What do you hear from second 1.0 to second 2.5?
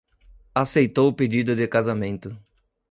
o pedido de casamento